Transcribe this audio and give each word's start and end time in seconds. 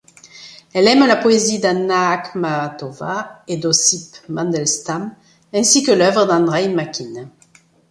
Elle 0.73 0.87
aime 0.87 1.05
la 1.05 1.15
poésie 1.15 1.59
d'Anna 1.59 2.09
Akhmatova 2.09 3.43
et 3.47 3.57
d'Ossip 3.57 4.15
Mandelstam 4.29 5.13
ainsi 5.53 5.83
que 5.83 5.91
l’œuvre 5.91 6.25
d'Andreï 6.25 6.73
Makine. 6.73 7.29